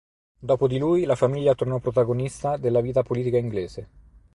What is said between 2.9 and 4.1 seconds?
politica inglese.